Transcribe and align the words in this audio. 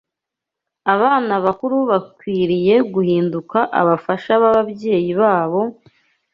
Abana 0.93 1.33
bakuru 1.45 1.77
bakwiriye 1.91 2.75
guhinduka 2.93 3.59
abafasha 3.79 4.33
b’ababyeyi 4.41 5.11
babo, 5.21 5.61